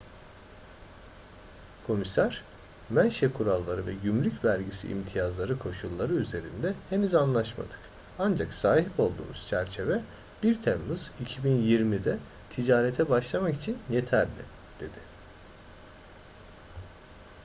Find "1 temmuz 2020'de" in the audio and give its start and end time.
10.43-12.17